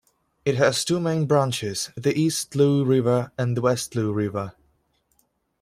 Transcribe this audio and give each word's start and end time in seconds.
It 0.45 0.55
has 0.55 0.83
two 0.83 0.99
main 0.99 1.27
branches, 1.27 1.91
the 1.95 2.17
East 2.17 2.55
Looe 2.55 2.83
River 2.83 3.31
and 3.37 3.55
the 3.55 3.61
West 3.61 3.93
Looe 3.93 4.11
River. 4.11 4.55